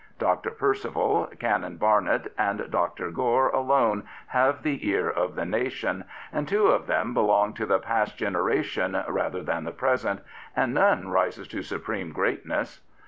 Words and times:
Dr. 0.17 0.49
Percival, 0.49 1.27
Canon 1.37 1.77
Barnett* 1.77 2.31
and 2.35 2.71
Dr. 2.71 3.11
Gore 3.11 3.49
alone 3.49 4.01
have 4.29 4.63
the 4.63 4.87
ear 4.89 5.07
of 5.07 5.35
the 5.35 5.45
nation, 5.45 6.05
and 6.33 6.47
two 6.47 6.69
of 6.69 6.87
them 6.87 7.13
belong 7.13 7.53
to 7.53 7.67
the 7.67 7.77
past 7.77 8.17
generation 8.17 8.99
rather 9.07 9.43
than 9.43 9.63
the 9.63 9.71
present, 9.71 10.21
and 10.55 10.73
none 10.73 11.09
rises 11.09 11.47
to 11.49 11.61
supreme 11.61 12.11
greatness. 12.13 12.81